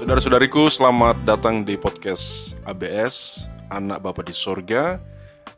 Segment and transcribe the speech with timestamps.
[0.00, 4.96] Saudara-saudariku, selamat datang di podcast ABS Anak Bapa di Sorga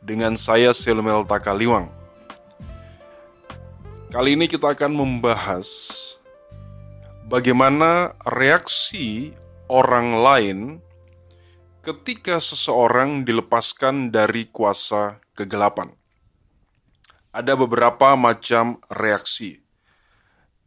[0.03, 1.87] dengan saya Silmel Takaliwang.
[4.11, 5.71] Kali ini kita akan membahas
[7.23, 9.31] bagaimana reaksi
[9.71, 10.57] orang lain
[11.79, 15.95] ketika seseorang dilepaskan dari kuasa kegelapan.
[17.31, 19.63] Ada beberapa macam reaksi,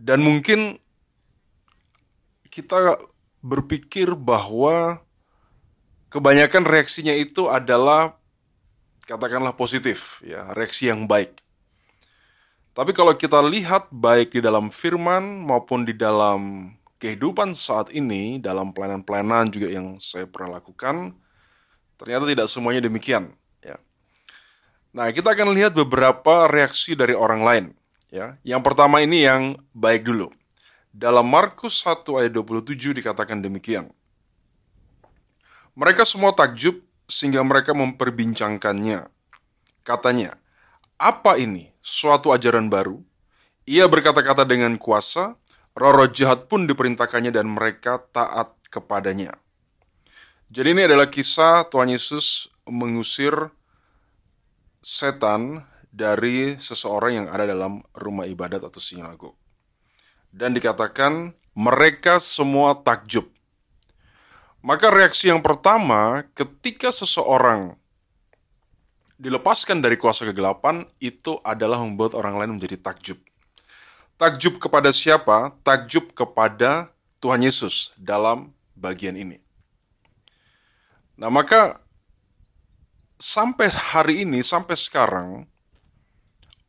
[0.01, 0.81] dan mungkin
[2.49, 2.97] kita
[3.47, 4.99] berpikir bahwa
[6.11, 8.19] kebanyakan reaksinya itu adalah
[9.07, 11.39] katakanlah positif, ya, reaksi yang baik.
[12.75, 18.75] Tapi kalau kita lihat baik di dalam firman maupun di dalam kehidupan saat ini, dalam
[18.75, 21.17] pelayanan-pelayanan juga yang saya pernah lakukan,
[21.97, 23.33] ternyata tidak semuanya demikian.
[23.65, 23.81] Ya.
[24.93, 27.65] Nah, kita akan lihat beberapa reaksi dari orang lain.
[28.13, 28.37] Ya.
[28.45, 30.29] Yang pertama ini yang baik dulu.
[30.97, 33.93] Dalam Markus 1 ayat 27 dikatakan demikian.
[35.77, 39.05] Mereka semua takjub sehingga mereka memperbincangkannya.
[39.85, 40.41] Katanya,
[40.97, 41.69] apa ini?
[41.85, 43.05] Suatu ajaran baru?
[43.69, 45.37] Ia berkata-kata dengan kuasa,
[45.77, 49.37] roh-roh jahat pun diperintahkannya dan mereka taat kepadanya.
[50.49, 53.53] Jadi ini adalah kisah Tuhan Yesus mengusir
[54.81, 55.61] setan
[55.93, 59.37] dari seseorang yang ada dalam rumah ibadat atau sinagog
[60.35, 63.29] dan dikatakan mereka semua takjub.
[64.61, 67.79] Maka reaksi yang pertama ketika seseorang
[69.17, 73.17] dilepaskan dari kuasa kegelapan itu adalah membuat orang lain menjadi takjub.
[74.17, 75.53] Takjub kepada siapa?
[75.65, 79.41] Takjub kepada Tuhan Yesus dalam bagian ini.
[81.17, 81.81] Nah, maka
[83.17, 85.49] sampai hari ini, sampai sekarang,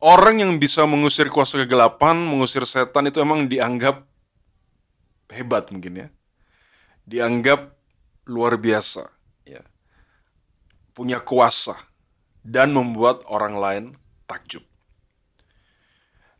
[0.01, 4.05] orang yang bisa mengusir kuasa kegelapan, mengusir setan itu emang dianggap
[5.33, 6.07] hebat mungkin ya.
[7.07, 7.73] Dianggap
[8.27, 9.07] luar biasa
[9.47, 9.63] ya.
[10.91, 11.77] Punya kuasa
[12.43, 13.85] dan membuat orang lain
[14.27, 14.63] takjub.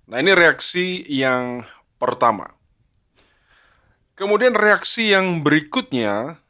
[0.07, 1.67] Nah, ini reaksi yang
[2.00, 2.47] pertama.
[4.17, 6.41] Kemudian reaksi yang berikutnya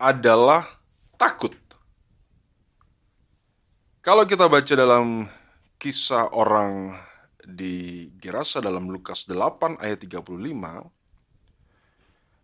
[0.00, 0.66] adalah
[1.20, 1.54] takut.
[4.02, 5.28] Kalau kita baca dalam
[5.78, 6.98] kisah orang
[7.38, 10.26] di Gerasa dalam Lukas 8 ayat 35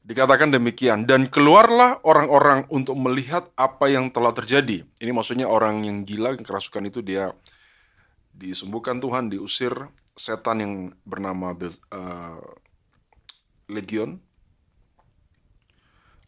[0.04, 4.86] dikatakan demikian dan keluarlah orang-orang untuk melihat apa yang telah terjadi.
[5.00, 7.32] Ini maksudnya orang yang gila yang kerasukan itu dia
[8.30, 9.72] disembuhkan Tuhan, diusir
[10.14, 10.72] setan yang
[11.02, 12.38] bernama uh,
[13.66, 14.20] Legion.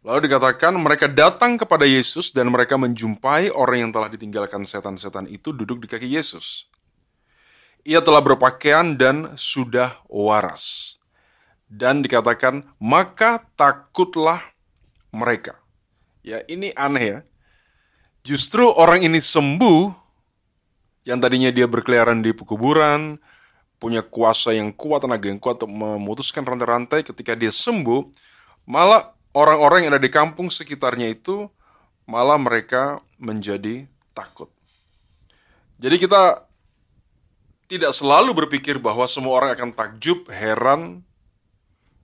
[0.07, 5.53] Lalu dikatakan mereka datang kepada Yesus dan mereka menjumpai orang yang telah ditinggalkan setan-setan itu
[5.53, 6.71] duduk di kaki Yesus
[7.87, 10.99] ia telah berpakaian dan sudah waras.
[11.71, 14.43] Dan dikatakan, maka takutlah
[15.15, 15.55] mereka.
[16.27, 17.19] Ya, ini aneh ya.
[18.27, 19.95] Justru orang ini sembuh,
[21.07, 23.23] yang tadinya dia berkeliaran di kuburan,
[23.79, 28.11] punya kuasa yang kuat, tenaga yang kuat untuk memutuskan rantai-rantai ketika dia sembuh,
[28.67, 31.47] malah orang-orang yang ada di kampung sekitarnya itu,
[32.03, 34.51] malah mereka menjadi takut.
[35.79, 36.46] Jadi kita
[37.67, 41.03] tidak selalu berpikir bahwa semua orang akan takjub, heran,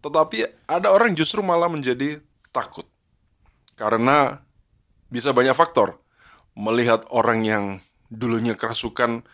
[0.03, 2.19] tetapi ada orang justru malah menjadi
[2.51, 2.87] takut.
[3.79, 4.43] Karena
[5.09, 6.03] bisa banyak faktor.
[6.53, 7.65] Melihat orang yang
[8.13, 9.25] dulunya kerasukan,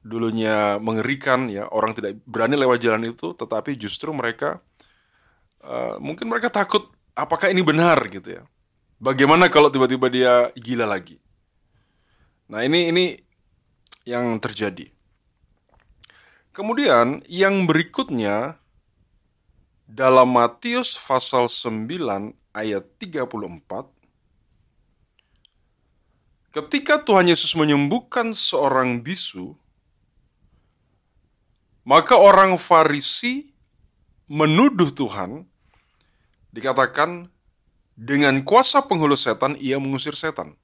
[0.00, 4.64] dulunya mengerikan, ya orang tidak berani lewat jalan itu, tetapi justru mereka
[5.66, 8.42] uh, mungkin mereka takut apakah ini benar gitu ya.
[9.00, 11.20] Bagaimana kalau tiba-tiba dia gila lagi?
[12.52, 13.04] Nah ini ini
[14.04, 14.99] yang terjadi.
[16.50, 18.58] Kemudian yang berikutnya
[19.86, 21.86] dalam Matius pasal 9
[22.50, 23.30] ayat 34
[26.50, 29.54] Ketika Tuhan Yesus menyembuhkan seorang bisu
[31.86, 33.54] maka orang Farisi
[34.26, 35.46] menuduh Tuhan
[36.50, 37.30] dikatakan
[37.94, 40.54] dengan kuasa penghulu setan ia mengusir setan.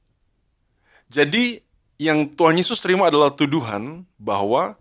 [1.11, 1.63] Jadi
[1.99, 4.79] yang Tuhan Yesus terima adalah tuduhan bahwa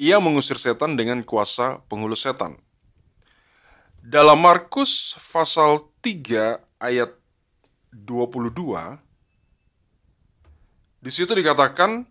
[0.00, 2.56] ia mengusir setan dengan kuasa penghulu setan.
[4.00, 7.12] Dalam Markus pasal 3 ayat
[7.92, 8.96] 22
[11.00, 12.04] di situ dikatakan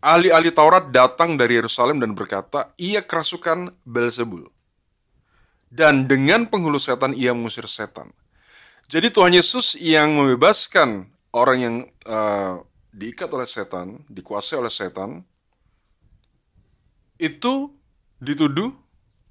[0.00, 4.48] ahli-ahli Taurat datang dari Yerusalem dan berkata, ia kerasukan Belzebul.
[5.68, 8.12] Dan dengan penghulu setan ia mengusir setan.
[8.88, 11.76] Jadi Tuhan Yesus yang membebaskan orang yang
[12.08, 15.28] uh, diikat oleh setan, dikuasai oleh setan,
[17.18, 17.74] itu
[18.22, 18.74] dituduh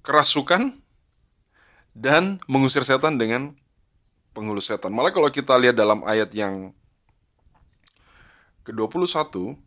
[0.03, 0.75] kerasukan
[1.95, 3.55] dan mengusir setan dengan
[4.35, 4.93] penghulu setan.
[4.93, 6.71] Malah kalau kita lihat dalam ayat yang
[8.67, 9.57] ke-21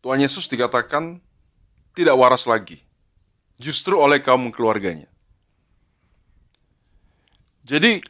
[0.00, 1.20] Tuhan Yesus dikatakan
[1.92, 2.80] tidak waras lagi,
[3.60, 5.08] justru oleh kaum keluarganya.
[7.68, 8.00] Jadi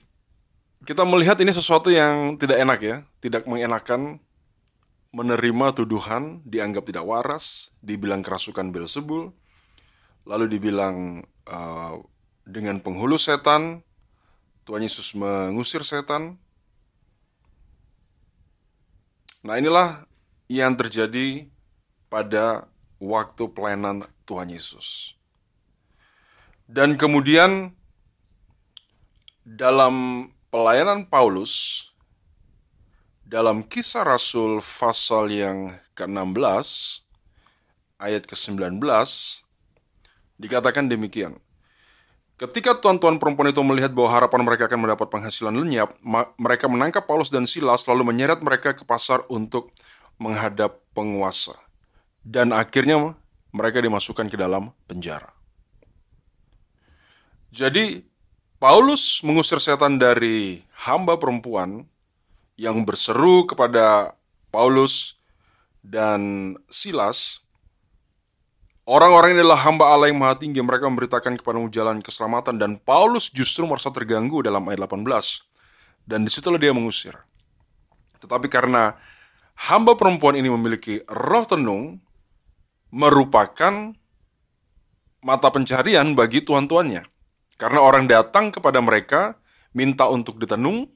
[0.86, 4.22] kita melihat ini sesuatu yang tidak enak ya, tidak mengenakan
[5.10, 9.34] menerima tuduhan, dianggap tidak waras, dibilang kerasukan Belzebul,
[10.22, 11.98] lalu dibilang uh,
[12.46, 13.82] dengan penghulu setan,
[14.66, 16.38] Tuhan Yesus mengusir setan.
[19.42, 20.06] Nah inilah
[20.46, 21.50] yang terjadi
[22.06, 22.70] pada
[23.02, 25.18] waktu pelayanan Tuhan Yesus.
[26.70, 27.74] Dan kemudian
[29.42, 31.89] dalam pelayanan Paulus
[33.30, 36.66] dalam kisah Rasul pasal yang ke-16
[38.02, 38.82] ayat ke-19
[40.34, 41.38] dikatakan demikian.
[42.34, 45.94] Ketika tuan-tuan perempuan itu melihat bahwa harapan mereka akan mendapat penghasilan lenyap,
[46.40, 49.70] mereka menangkap Paulus dan Silas lalu menyeret mereka ke pasar untuk
[50.18, 51.54] menghadap penguasa
[52.26, 53.14] dan akhirnya
[53.54, 55.30] mereka dimasukkan ke dalam penjara.
[57.54, 58.02] Jadi,
[58.58, 61.86] Paulus mengusir setan dari hamba perempuan
[62.60, 64.12] yang berseru kepada
[64.52, 65.16] Paulus
[65.80, 67.40] dan Silas.
[68.84, 70.60] Orang-orang ini adalah hamba Allah yang maha tinggi.
[70.60, 72.60] Mereka memberitakan kepadamu jalan keselamatan.
[72.60, 75.08] Dan Paulus justru merasa terganggu dalam ayat 18.
[76.04, 77.16] Dan di situlah dia mengusir.
[78.20, 78.92] Tetapi karena
[79.70, 82.02] hamba perempuan ini memiliki roh tenung,
[82.92, 83.94] merupakan
[85.24, 87.08] mata pencarian bagi tuan-tuannya.
[87.56, 89.38] Karena orang datang kepada mereka,
[89.72, 90.90] minta untuk ditenung,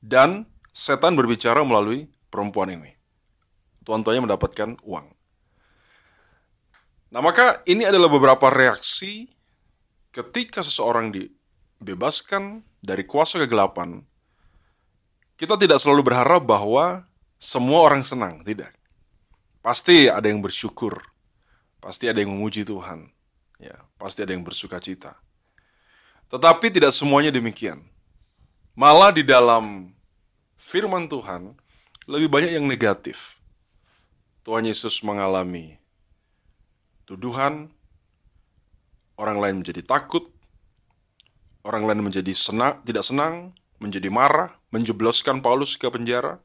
[0.00, 2.96] dan setan berbicara melalui perempuan ini.
[3.84, 5.06] Tuan-tuannya mendapatkan uang.
[7.12, 9.28] Nah maka ini adalah beberapa reaksi
[10.16, 14.00] ketika seseorang dibebaskan dari kuasa kegelapan.
[15.36, 17.04] Kita tidak selalu berharap bahwa
[17.36, 18.72] semua orang senang, tidak.
[19.60, 21.02] Pasti ada yang bersyukur.
[21.82, 23.10] Pasti ada yang memuji Tuhan.
[23.58, 25.18] Ya, pasti ada yang bersuka cita.
[26.30, 27.82] Tetapi tidak semuanya demikian.
[28.72, 29.91] Malah di dalam
[30.62, 31.58] firman Tuhan
[32.06, 33.34] lebih banyak yang negatif.
[34.46, 35.82] Tuhan Yesus mengalami
[37.06, 37.70] tuduhan,
[39.18, 40.30] orang lain menjadi takut,
[41.66, 46.38] orang lain menjadi senang, tidak senang, menjadi marah, menjebloskan Paulus ke penjara.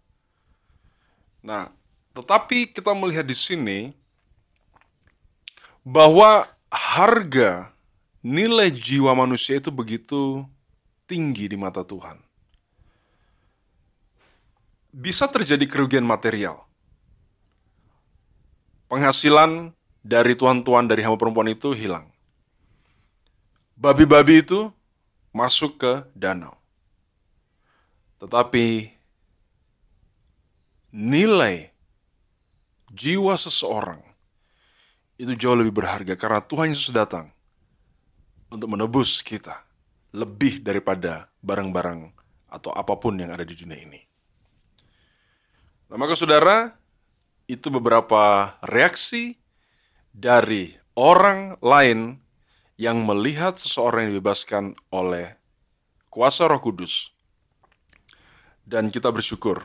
[1.42, 1.70] Nah,
[2.14, 3.80] tetapi kita melihat di sini
[5.82, 7.74] bahwa harga
[8.22, 10.46] nilai jiwa manusia itu begitu
[11.10, 12.27] tinggi di mata Tuhan.
[14.98, 16.66] Bisa terjadi kerugian material.
[18.90, 22.10] Penghasilan dari tuan-tuan dari hamba perempuan itu hilang.
[23.78, 24.74] Babi-babi itu
[25.30, 26.58] masuk ke danau.
[28.18, 28.90] Tetapi
[30.90, 31.70] nilai
[32.90, 34.02] jiwa seseorang
[35.22, 37.30] itu jauh lebih berharga karena Tuhan Yesus datang
[38.50, 39.62] untuk menebus kita
[40.10, 42.10] lebih daripada barang-barang
[42.50, 44.02] atau apa pun yang ada di dunia ini.
[45.88, 46.76] Nah, maka saudara,
[47.48, 49.40] itu beberapa reaksi
[50.12, 52.20] dari orang lain
[52.76, 55.40] yang melihat seseorang yang dibebaskan oleh
[56.12, 57.16] kuasa Roh Kudus.
[58.68, 59.64] Dan kita bersyukur.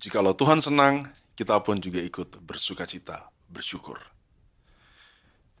[0.00, 4.00] Jikalau Tuhan senang, kita pun juga ikut bersuka cita, bersyukur.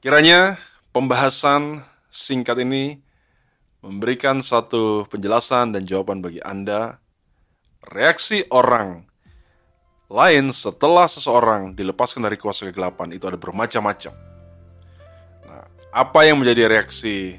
[0.00, 0.56] Kiranya
[0.96, 3.04] pembahasan singkat ini
[3.84, 6.96] memberikan satu penjelasan dan jawaban bagi Anda.
[7.82, 9.04] Reaksi orang
[10.06, 14.14] lain setelah seseorang dilepaskan dari kuasa kegelapan itu ada bermacam-macam.
[15.46, 17.36] Nah, apa yang menjadi reaksi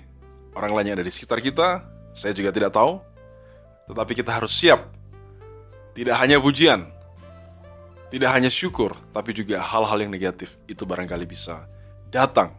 [0.52, 3.00] orang lain yang ada di sekitar kita, saya juga tidak tahu.
[3.88, 4.92] Tetapi kita harus siap.
[5.96, 6.86] Tidak hanya pujian,
[8.14, 11.66] tidak hanya syukur, tapi juga hal-hal yang negatif itu barangkali bisa
[12.14, 12.54] datang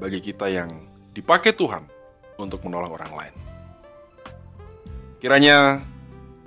[0.00, 0.72] bagi kita yang
[1.12, 1.84] dipakai Tuhan
[2.40, 3.34] untuk menolong orang lain.
[5.20, 5.84] Kiranya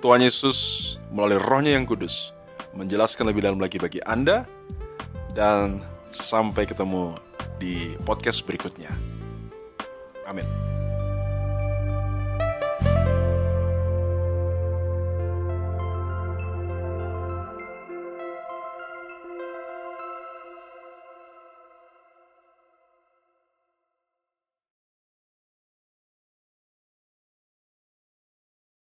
[0.00, 0.58] Tuhan Yesus
[1.12, 2.32] melalui rohnya yang kudus
[2.72, 4.48] menjelaskan lebih dalam lagi bagi Anda
[5.36, 7.14] dan sampai ketemu
[7.60, 8.90] di podcast berikutnya.
[10.24, 10.69] Amin.